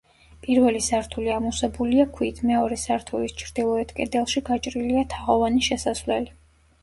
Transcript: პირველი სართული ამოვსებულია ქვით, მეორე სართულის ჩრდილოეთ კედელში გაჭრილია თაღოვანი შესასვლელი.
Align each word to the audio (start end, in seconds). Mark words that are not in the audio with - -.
პირველი 0.45 0.79
სართული 0.85 1.27
ამოვსებულია 1.33 2.05
ქვით, 2.15 2.39
მეორე 2.51 2.79
სართულის 2.83 3.35
ჩრდილოეთ 3.41 3.93
კედელში 3.99 4.43
გაჭრილია 4.47 5.05
თაღოვანი 5.15 5.63
შესასვლელი. 5.69 6.35